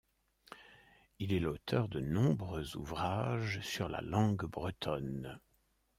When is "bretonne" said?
4.47-5.39